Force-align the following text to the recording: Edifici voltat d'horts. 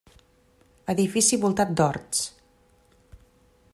Edifici 0.93 1.39
voltat 1.43 1.75
d'horts. 1.83 2.25